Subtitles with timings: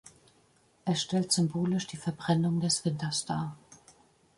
[0.83, 3.55] Es stellt symbolisch die Verbrennung des Winters dar.